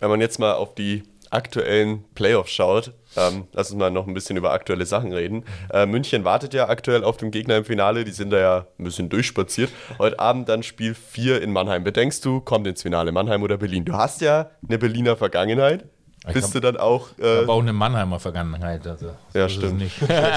[0.00, 4.14] Wenn man jetzt mal auf die aktuellen Playoffs schaut, ähm, lass uns mal noch ein
[4.14, 5.44] bisschen über aktuelle Sachen reden.
[5.72, 8.84] Äh, München wartet ja aktuell auf den Gegner im Finale, die sind da ja ein
[8.84, 9.70] bisschen durchspaziert.
[9.98, 11.84] Heute Abend dann Spiel 4 in Mannheim.
[11.84, 13.84] Bedenkst du, kommt ins Finale Mannheim oder Berlin?
[13.84, 15.84] Du hast ja eine Berliner Vergangenheit.
[16.32, 17.08] Bist hab, du dann auch.
[17.18, 18.86] Äh, aber auch eine Mannheimer Vergangenheit.
[18.86, 19.78] Also, ja, stimmt.
[19.78, 19.96] Nicht.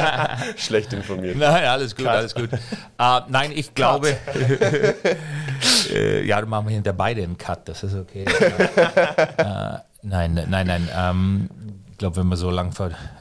[0.57, 1.35] Schlecht informiert.
[1.39, 2.15] Nein, alles gut, Cut.
[2.15, 2.49] alles gut.
[2.51, 4.17] Uh, nein, ich glaube.
[5.93, 8.25] äh, ja, du machen wir hinter beide einen Cut, das ist okay.
[8.27, 10.89] uh, nein, nein, nein.
[10.93, 11.49] Ähm,
[11.89, 12.73] ich glaube, wenn man so lang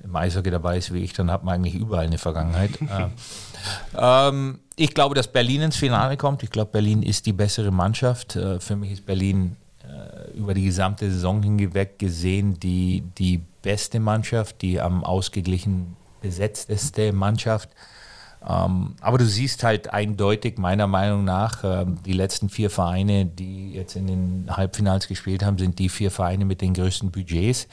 [0.03, 2.73] im Eishockey dabei ist wie ich, dann hat man eigentlich überall eine Vergangenheit.
[2.83, 3.11] uh,
[3.97, 6.43] ähm, ich glaube, dass Berlin ins Finale kommt.
[6.43, 8.35] Ich glaube, Berlin ist die bessere Mannschaft.
[8.35, 9.57] Äh, für mich ist Berlin
[10.37, 17.71] über die gesamte Saison hinweg gesehen die, die beste Mannschaft, die am ausgeglichen besetzteste Mannschaft.
[18.47, 23.73] Ähm, aber du siehst halt eindeutig, meiner Meinung nach, äh, die letzten vier Vereine, die
[23.73, 27.67] jetzt in den Halbfinals gespielt haben, sind die vier Vereine mit den größten Budgets.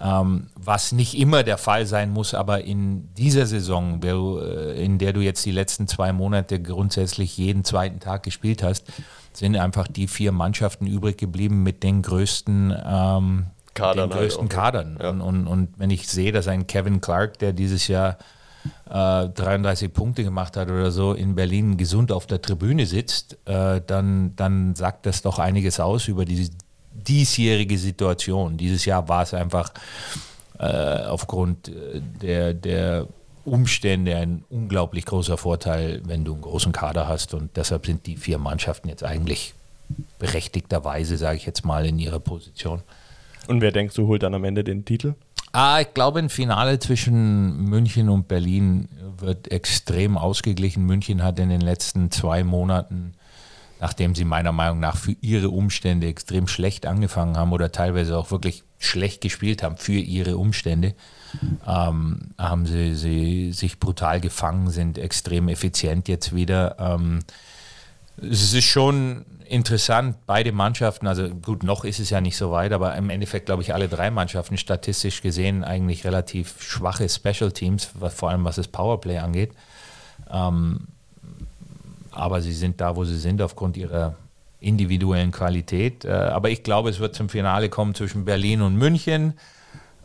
[0.00, 5.12] Ähm, was nicht immer der Fall sein muss, aber in dieser Saison, äh, in der
[5.12, 8.90] du jetzt die letzten zwei Monate grundsätzlich jeden zweiten Tag gespielt hast,
[9.40, 14.50] sind einfach die vier Mannschaften übrig geblieben mit den größten, ähm, Kadern, den größten halt
[14.52, 14.98] Kadern.
[15.00, 15.08] Ja.
[15.08, 18.18] Und, und, und, wenn ich sehe, dass ein Kevin Clark, der dieses Jahr
[18.90, 23.80] äh, 33 Punkte gemacht hat oder so, in Berlin gesund auf der Tribüne sitzt, äh,
[23.80, 26.50] dann, dann sagt das doch einiges aus über die
[26.92, 28.58] diesjährige Situation.
[28.58, 29.72] Dieses Jahr war es einfach
[30.58, 33.06] äh, aufgrund äh, der, der
[33.50, 37.34] Umstände ein unglaublich großer Vorteil, wenn du einen großen Kader hast.
[37.34, 39.54] Und deshalb sind die vier Mannschaften jetzt eigentlich
[40.18, 42.82] berechtigterweise, sage ich jetzt mal, in ihrer Position.
[43.48, 45.14] Und wer denkst du, holt dann am Ende den Titel?
[45.52, 50.86] Ah, ich glaube, ein Finale zwischen München und Berlin wird extrem ausgeglichen.
[50.86, 53.14] München hat in den letzten zwei Monaten,
[53.80, 58.30] nachdem sie meiner Meinung nach für ihre Umstände extrem schlecht angefangen haben oder teilweise auch
[58.30, 60.94] wirklich schlecht gespielt haben für ihre Umstände,
[61.66, 66.76] ähm, haben sie, sie sich brutal gefangen, sind extrem effizient jetzt wieder.
[66.78, 67.20] Ähm,
[68.20, 72.72] es ist schon interessant, beide Mannschaften, also gut, noch ist es ja nicht so weit,
[72.72, 77.90] aber im Endeffekt glaube ich alle drei Mannschaften statistisch gesehen eigentlich relativ schwache Special Teams,
[77.94, 79.52] was, vor allem was das Powerplay angeht.
[80.30, 80.86] Ähm,
[82.12, 84.16] aber sie sind da, wo sie sind, aufgrund ihrer
[84.60, 86.04] individuellen Qualität.
[86.04, 89.34] Äh, aber ich glaube, es wird zum Finale kommen zwischen Berlin und München.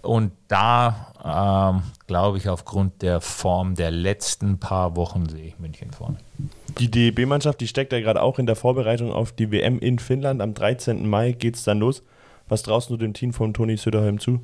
[0.05, 5.91] Und da ähm, glaube ich, aufgrund der Form der letzten paar Wochen sehe ich München
[5.91, 6.17] vorne.
[6.77, 10.41] Die DEB-Mannschaft, die steckt ja gerade auch in der Vorbereitung auf die WM in Finnland.
[10.41, 11.07] Am 13.
[11.09, 12.03] Mai geht es dann los.
[12.47, 14.39] Was traust du dem Team von Toni Söderholm zu?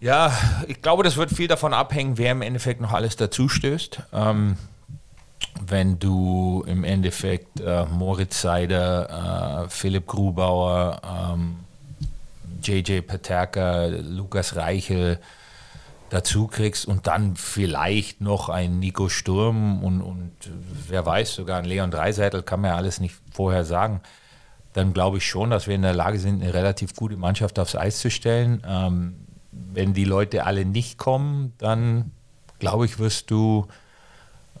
[0.00, 0.32] Ja,
[0.68, 4.02] ich glaube, das wird viel davon abhängen, wer im Endeffekt noch alles dazu stößt.
[4.12, 4.56] Ähm,
[5.66, 11.00] wenn du im Endeffekt äh, Moritz Seider, äh, Philipp Grubauer,
[11.34, 11.56] ähm,
[12.62, 15.18] JJ Paterka, Lukas Reichel
[16.10, 20.32] dazu kriegst und dann vielleicht noch ein Nico Sturm und, und
[20.88, 24.00] wer weiß, sogar ein Leon Dreiseitel, kann man ja alles nicht vorher sagen,
[24.72, 27.76] dann glaube ich schon, dass wir in der Lage sind, eine relativ gute Mannschaft aufs
[27.76, 28.62] Eis zu stellen.
[28.66, 32.12] Ähm, wenn die Leute alle nicht kommen, dann
[32.58, 33.66] glaube ich, wirst du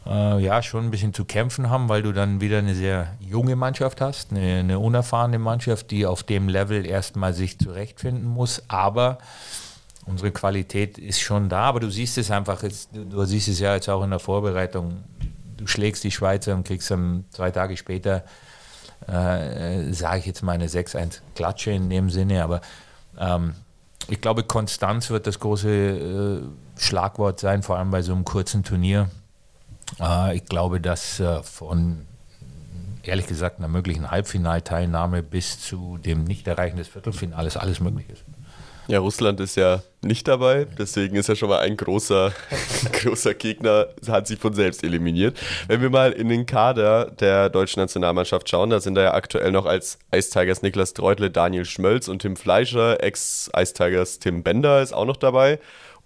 [0.06, 3.56] äh, ja schon ein bisschen zu kämpfen haben, weil du dann wieder eine sehr junge
[3.56, 8.62] Mannschaft hast, eine, eine unerfahrene Mannschaft, die auf dem Level erstmal sich zurechtfinden muss.
[8.68, 9.18] Aber
[10.06, 13.74] unsere Qualität ist schon da, aber du siehst es einfach, jetzt, du, siehst es ja
[13.74, 15.04] jetzt auch in der Vorbereitung.
[15.56, 18.24] Du schlägst die Schweizer und kriegst dann zwei Tage später,
[19.06, 22.60] äh, sage ich jetzt mal, eine 6-1 Klatsche in dem Sinne, aber
[23.18, 23.54] ähm,
[24.08, 28.64] ich glaube, Konstanz wird das große äh, Schlagwort sein, vor allem bei so einem kurzen
[28.64, 29.10] Turnier.
[29.98, 32.06] Äh, ich glaube, dass äh, von
[33.02, 38.24] ehrlich gesagt einer möglichen Halbfinalteilnahme bis zu dem Nichterreichen des Viertelfinales alles möglich ist.
[38.90, 42.32] Ja, Russland ist ja nicht dabei, deswegen ist ja schon mal ein großer,
[42.92, 45.38] großer Gegner, hat sich von selbst eliminiert.
[45.68, 49.52] Wenn wir mal in den Kader der deutschen Nationalmannschaft schauen, da sind da ja aktuell
[49.52, 54.82] noch als Ice Tigers Niklas Treutle, Daniel Schmölz und Tim Fleischer, Ex-Ice Tigers Tim Bender
[54.82, 55.60] ist auch noch dabei.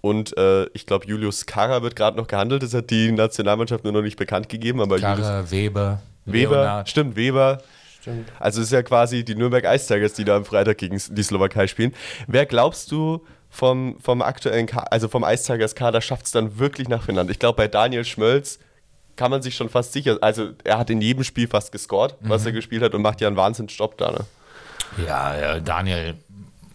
[0.04, 2.62] Und äh, ich glaube, Julius Kara wird gerade noch gehandelt.
[2.62, 4.82] Das hat die Nationalmannschaft nur noch nicht bekannt gegeben.
[4.82, 6.90] Aber Kara, Julius, Weber, Weber, Leonard.
[6.90, 7.62] stimmt, Weber.
[8.02, 8.30] Stimmt.
[8.38, 11.22] Also es ist ja quasi die Nürnberg Ice Tigers, die da am Freitag gegen die
[11.22, 11.94] Slowakei spielen.
[12.26, 16.58] Wer glaubst du vom, vom aktuellen, Ka also vom Ice Tigers Kader schafft es dann
[16.58, 17.30] wirklich nach Finnland?
[17.30, 18.58] Ich glaube, bei Daniel Schmölz
[19.16, 22.28] kann man sich schon fast sicher, also er hat in jedem Spiel fast gescored, mhm.
[22.28, 24.10] was er gespielt hat und macht ja einen Wahnsinnsstopp da.
[24.10, 24.18] Ne?
[25.06, 26.16] Ja, ja, Daniel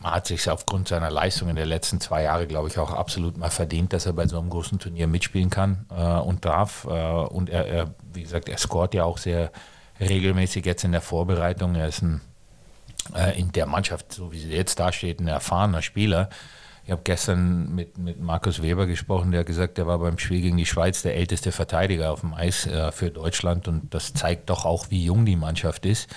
[0.04, 3.50] hat sich aufgrund seiner Leistung in den letzten zwei Jahren, glaube ich, auch absolut mal
[3.50, 6.86] verdient, dass er bei so einem großen Turnier mitspielen kann äh, und darf.
[6.86, 9.52] Äh, und er, er, wie gesagt, er scoret ja auch sehr
[10.00, 11.76] regelmäßig jetzt in der Vorbereitung.
[11.76, 12.22] Er ist ein,
[13.14, 16.30] äh, in der Mannschaft, so wie sie jetzt dasteht, ein erfahrener Spieler.
[16.86, 20.42] Ich habe gestern mit, mit Markus Weber gesprochen, der hat gesagt, er war beim Spiel
[20.42, 24.50] gegen die Schweiz der älteste Verteidiger auf dem Eis äh, für Deutschland und das zeigt
[24.50, 26.10] doch auch, wie jung die Mannschaft ist.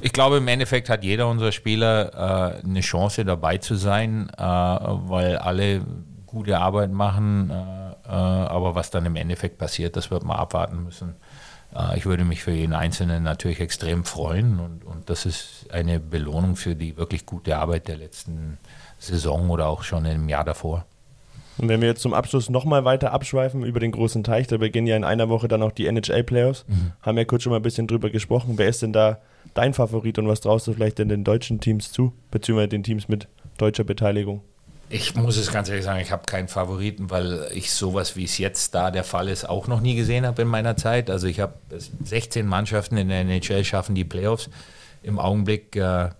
[0.00, 4.42] Ich glaube, im Endeffekt hat jeder unserer Spieler äh, eine Chance dabei zu sein, äh,
[4.42, 5.82] weil alle
[6.26, 10.84] gute Arbeit machen, äh, äh, aber was dann im Endeffekt passiert, das wird man abwarten
[10.84, 11.16] müssen.
[11.74, 16.00] Äh, ich würde mich für jeden Einzelnen natürlich extrem freuen und, und das ist eine
[16.00, 18.58] Belohnung für die wirklich gute Arbeit der letzten
[18.98, 20.84] Saison oder auch schon im Jahr davor.
[21.58, 24.86] Und wenn wir jetzt zum Abschluss nochmal weiter abschweifen über den großen Teich, da beginnen
[24.86, 26.64] ja in einer Woche dann auch die NHL-Playoffs.
[26.68, 26.92] Mhm.
[27.02, 28.54] Haben ja kurz schon mal ein bisschen drüber gesprochen.
[28.56, 29.18] Wer ist denn da
[29.54, 33.08] dein Favorit und was traust du vielleicht denn den deutschen Teams zu, beziehungsweise den Teams
[33.08, 34.42] mit deutscher Beteiligung?
[34.88, 38.38] Ich muss es ganz ehrlich sagen, ich habe keinen Favoriten, weil ich sowas, wie es
[38.38, 41.10] jetzt da der Fall ist, auch noch nie gesehen habe in meiner Zeit.
[41.10, 41.54] Also ich habe
[42.04, 44.48] 16 Mannschaften in der NHL schaffen die Playoffs.
[45.02, 46.10] Im Augenblick äh,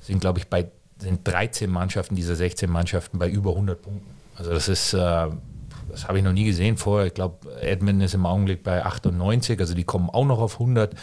[0.00, 0.66] sind, glaube ich, bei
[0.98, 4.11] sind 13 Mannschaften dieser 16 Mannschaften bei über 100 Punkten.
[4.36, 5.28] Also das ist, äh,
[5.90, 7.06] das habe ich noch nie gesehen vorher.
[7.06, 10.94] Ich glaube, Edmonton ist im Augenblick bei 98, also die kommen auch noch auf 100.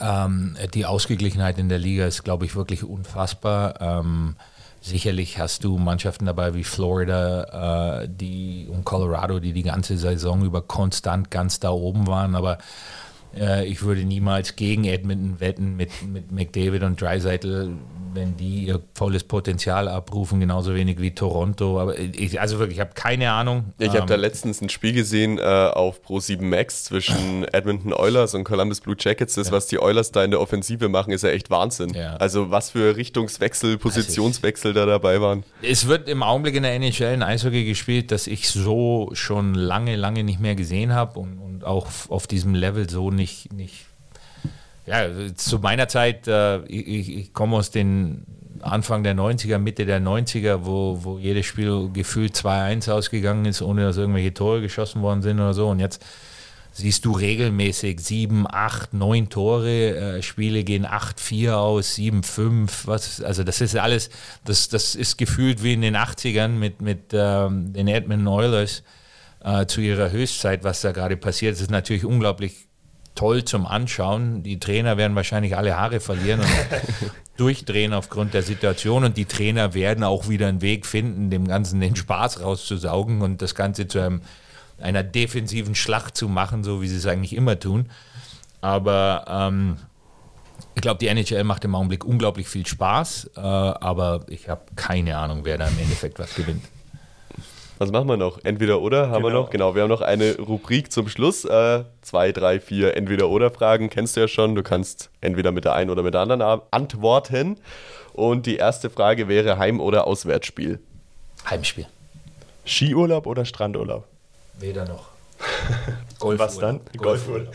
[0.00, 3.80] Ähm, die Ausgeglichenheit in der Liga ist, glaube ich, wirklich unfassbar.
[3.80, 4.36] Ähm,
[4.80, 10.44] Sicherlich hast du Mannschaften dabei wie Florida äh, die, und Colorado, die die ganze Saison
[10.44, 12.58] über konstant ganz da oben waren, aber
[13.36, 17.72] äh, ich würde niemals gegen Edmonton wetten mit, mit McDavid und Dreisaitl,
[18.14, 21.80] wenn die ihr volles Potenzial abrufen, genauso wenig wie Toronto.
[21.80, 23.72] Aber ich, also wirklich, ich habe keine Ahnung.
[23.78, 28.34] Ich habe ähm, da letztens ein Spiel gesehen äh, auf Pro7 Max zwischen Edmonton Oilers
[28.34, 29.34] und Columbus Blue Jackets.
[29.34, 29.52] Das, ja.
[29.52, 31.94] was die Oilers da in der Offensive machen, ist ja echt Wahnsinn.
[31.94, 32.16] Ja.
[32.16, 35.44] Also was für Richtungswechsel, Positionswechsel da dabei waren.
[35.62, 39.96] Es wird im Augenblick in der NHL ein Eishockey gespielt, das ich so schon lange,
[39.96, 43.84] lange nicht mehr gesehen habe und, und auch auf diesem Level so nicht, nicht
[44.88, 48.24] ja, zu meiner Zeit, äh, ich, ich komme aus den
[48.62, 53.82] Anfang der 90er, Mitte der 90er, wo, wo jedes Spiel gefühlt 2-1 ausgegangen ist, ohne
[53.82, 55.68] dass irgendwelche Tore geschossen worden sind oder so.
[55.68, 56.04] Und jetzt
[56.72, 63.44] siehst du regelmäßig sieben, acht, neun Tore, äh, Spiele gehen 8-4 aus, 7-5, was, also
[63.44, 64.10] das ist alles,
[64.44, 68.82] das, das ist gefühlt wie in den 80ern mit, mit ähm, den Edmonton Oilers
[69.44, 71.54] äh, zu ihrer Höchstzeit, was da gerade passiert.
[71.54, 72.67] Das ist natürlich unglaublich
[73.18, 74.44] toll zum Anschauen.
[74.44, 76.48] Die Trainer werden wahrscheinlich alle Haare verlieren und
[77.36, 81.80] durchdrehen aufgrund der Situation und die Trainer werden auch wieder einen Weg finden, dem Ganzen
[81.80, 84.22] den Spaß rauszusaugen und das Ganze zu einem
[84.80, 87.90] einer defensiven Schlacht zu machen, so wie sie es eigentlich immer tun.
[88.60, 89.78] Aber ähm,
[90.76, 95.16] ich glaube, die NHL macht im Augenblick unglaublich viel Spaß, äh, aber ich habe keine
[95.16, 96.62] Ahnung, wer da im Endeffekt was gewinnt.
[97.78, 98.40] Was machen wir noch?
[98.42, 99.28] Entweder oder haben genau.
[99.28, 99.50] wir noch?
[99.50, 101.44] Genau, wir haben noch eine Rubrik zum Schluss.
[101.44, 104.56] Äh, zwei, drei, vier Entweder oder Fragen kennst du ja schon.
[104.56, 107.56] Du kannst entweder mit der einen oder mit der anderen antworten.
[108.14, 110.80] Und die erste Frage wäre Heim- oder Auswärtsspiel?
[111.48, 111.86] Heimspiel.
[112.66, 114.04] Skiurlaub oder Strandurlaub?
[114.58, 115.06] Weder noch.
[116.18, 116.80] Golf Was dann?
[116.96, 117.54] Golfurlaub.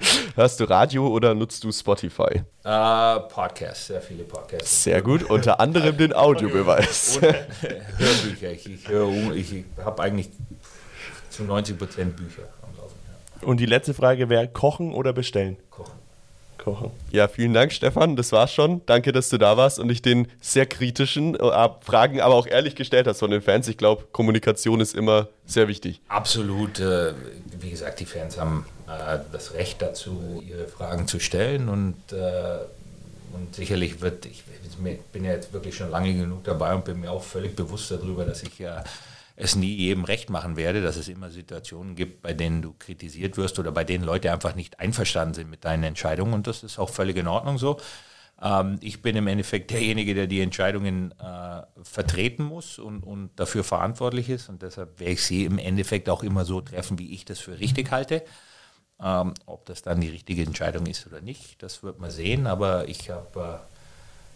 [0.38, 2.42] Hörst du Radio oder nutzt du Spotify?
[2.64, 4.84] Uh, Podcasts, sehr viele Podcasts.
[4.84, 7.20] Sehr gut, unter anderem den Audiobeweis.
[7.20, 8.52] Hörbücher.
[8.52, 10.30] Ich, ich, ich, ich habe eigentlich
[11.28, 12.94] zu 90 Prozent Bücher am Laufen.
[13.40, 13.48] Ja.
[13.48, 15.56] Und die letzte Frage wäre: Kochen oder bestellen?
[15.70, 15.97] Kochen
[16.68, 16.90] kochen.
[17.10, 18.16] Ja, vielen Dank, Stefan.
[18.16, 18.82] Das war's schon.
[18.86, 22.74] Danke, dass du da warst und ich den sehr kritischen äh, Fragen, aber auch ehrlich
[22.74, 23.68] gestellt hast von den Fans.
[23.68, 26.00] Ich glaube, Kommunikation ist immer sehr wichtig.
[26.08, 26.80] Absolut.
[26.80, 27.12] Äh,
[27.60, 32.58] wie gesagt, die Fans haben äh, das Recht dazu, ihre Fragen zu stellen und, äh,
[33.34, 34.44] und sicherlich wird, ich
[35.12, 38.24] bin ja jetzt wirklich schon lange genug dabei und bin mir auch völlig bewusst darüber,
[38.24, 38.84] dass ich ja
[39.40, 43.36] es nie jedem recht machen werde, dass es immer Situationen gibt, bei denen du kritisiert
[43.36, 46.34] wirst oder bei denen Leute einfach nicht einverstanden sind mit deinen Entscheidungen.
[46.34, 47.78] Und das ist auch völlig in Ordnung so.
[48.42, 53.62] Ähm, ich bin im Endeffekt derjenige, der die Entscheidungen äh, vertreten muss und, und dafür
[53.62, 54.48] verantwortlich ist.
[54.48, 57.60] Und deshalb werde ich sie im Endeffekt auch immer so treffen, wie ich das für
[57.60, 58.24] richtig halte.
[59.00, 62.48] Ähm, ob das dann die richtige Entscheidung ist oder nicht, das wird man sehen.
[62.48, 63.60] Aber ich habe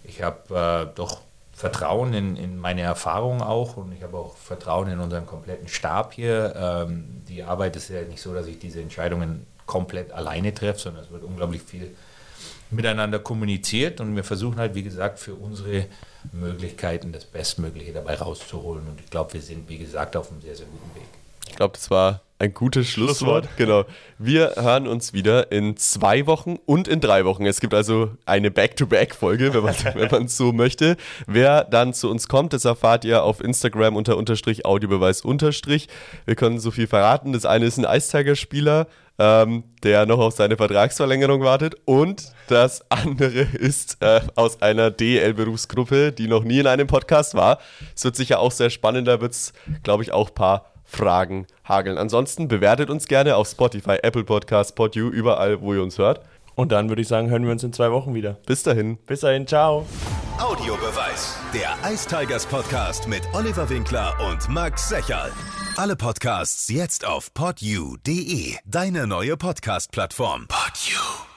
[0.06, 4.88] äh, hab, äh, doch Vertrauen in, in meine Erfahrung auch und ich habe auch Vertrauen
[4.88, 6.54] in unseren kompletten Stab hier.
[6.56, 11.04] Ähm, die Arbeit ist ja nicht so, dass ich diese Entscheidungen komplett alleine treffe, sondern
[11.04, 11.94] es wird unglaublich viel
[12.70, 15.86] miteinander kommuniziert und wir versuchen halt, wie gesagt, für unsere
[16.32, 18.86] Möglichkeiten das Bestmögliche dabei rauszuholen.
[18.88, 21.08] Und ich glaube, wir sind, wie gesagt, auf einem sehr, sehr guten Weg.
[21.48, 23.44] Ich glaube, das war ein gutes Schlusswort.
[23.44, 23.56] Schlusswort.
[23.56, 23.84] Genau.
[24.18, 27.46] Wir hören uns wieder in zwei Wochen und in drei Wochen.
[27.46, 30.96] Es gibt also eine Back-to-Back-Folge, wenn man wenn man so möchte.
[31.26, 35.88] Wer dann zu uns kommt, das erfahrt ihr auf Instagram unter Unterstrich Audiobeweis Unterstrich.
[36.24, 37.32] Wir können so viel verraten.
[37.32, 38.88] Das eine ist ein Eistiger-Spieler,
[39.20, 41.76] ähm, der noch auf seine Vertragsverlängerung wartet.
[41.84, 47.60] Und das andere ist äh, aus einer DL-Berufsgruppe, die noch nie in einem Podcast war.
[47.94, 49.06] Es wird sicher auch sehr spannend.
[49.06, 49.52] Da wird es,
[49.84, 51.98] glaube ich, auch ein paar Fragen hageln.
[51.98, 56.20] Ansonsten bewertet uns gerne auf Spotify, Apple Podcasts, PodU, überall, wo ihr uns hört.
[56.54, 58.34] Und dann würde ich sagen, hören wir uns in zwei Wochen wieder.
[58.46, 58.98] Bis dahin.
[59.06, 59.86] Bis dahin, ciao.
[60.38, 65.30] Audiobeweis, der Ice Tigers Podcast mit Oliver Winkler und Max Secherl.
[65.76, 70.46] Alle Podcasts jetzt auf podu.de, deine neue Podcast-Plattform.
[70.48, 71.31] Podu.